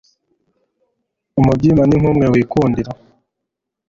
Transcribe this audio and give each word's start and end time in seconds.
umubyima 1.39 1.81
ni 1.85 1.95
nk'umwe 1.99 2.25
nikundira 2.29 2.91